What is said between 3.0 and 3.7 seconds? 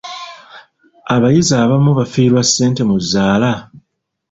zzaala?